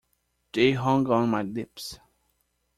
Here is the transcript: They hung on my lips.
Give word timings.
They 0.53 0.71
hung 0.71 1.07
on 1.11 1.29
my 1.29 1.43
lips. 1.43 1.99